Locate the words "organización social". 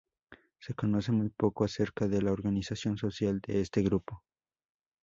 2.31-3.39